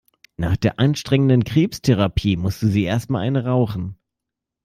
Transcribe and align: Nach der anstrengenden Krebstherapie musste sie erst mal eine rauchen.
Nach 0.35 0.57
der 0.57 0.79
anstrengenden 0.79 1.43
Krebstherapie 1.43 2.35
musste 2.35 2.65
sie 2.67 2.85
erst 2.85 3.11
mal 3.11 3.19
eine 3.19 3.45
rauchen. 3.45 3.99